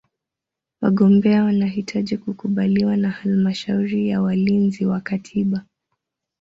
Wagombea 0.81 1.43
wanahitaji 1.43 2.17
kukubaliwa 2.17 2.97
na 2.97 3.09
Halmashauri 3.09 4.09
ya 4.09 4.21
Walinzi 4.21 4.85
wa 4.85 5.01
Katiba. 5.01 5.65